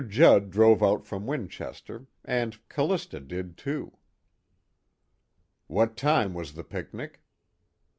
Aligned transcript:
Judd 0.09 0.49
drove 0.49 0.81
out 0.81 1.05
from 1.05 1.27
Winchester. 1.27 2.07
And 2.25 2.57
C'lista 2.69 3.19
did 3.19 3.55
too." 3.55 3.99
"What 5.67 5.95
time 5.95 6.33
was 6.33 6.53
the 6.55 6.63
picnic?" 6.63 7.21